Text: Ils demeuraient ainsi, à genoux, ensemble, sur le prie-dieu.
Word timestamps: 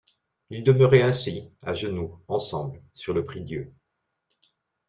Ils 0.49 0.63
demeuraient 0.63 1.03
ainsi, 1.03 1.51
à 1.61 1.75
genoux, 1.75 2.19
ensemble, 2.27 2.81
sur 2.95 3.13
le 3.13 3.23
prie-dieu. 3.23 3.71